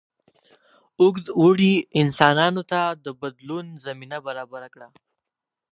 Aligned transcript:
اوږد 0.99 1.25
اوړي 1.39 1.73
انسانانو 2.01 2.61
ته 2.71 2.81
د 3.05 3.07
بدلون 3.21 3.65
زمینه 3.85 4.17
برابره 4.27 4.67
کړه. 4.73 4.87